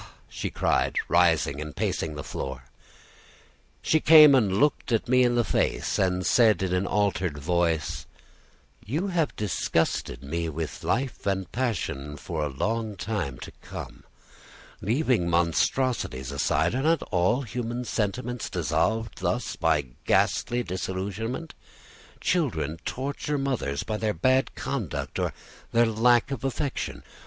[0.29, 2.63] she cried, rising and pacing the floor.
[3.83, 8.07] She came and looked me in the face, and said in an altered voice:
[8.83, 14.03] "You have disgusted me with life and passion for a long time to come.
[14.81, 21.53] Leaving monstrosities aside, are not all human sentiments dissolved thus, by ghastly disillusionment?
[22.19, 25.31] Children torture mothers by their bad conduct, or
[25.73, 27.03] their lack of affection.